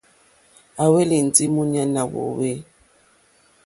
[0.83, 2.51] À hwélì ndí múɲánà wòòwê.